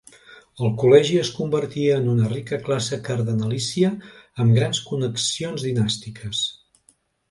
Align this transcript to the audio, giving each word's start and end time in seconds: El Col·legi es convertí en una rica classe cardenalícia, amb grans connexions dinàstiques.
El 0.67 0.71
Col·legi 0.83 1.19
es 1.23 1.29
convertí 1.39 1.83
en 1.97 2.09
una 2.15 2.31
rica 2.33 2.59
classe 2.65 3.01
cardenalícia, 3.11 3.95
amb 4.45 4.61
grans 4.61 4.85
connexions 4.93 5.71
dinàstiques. 5.71 6.47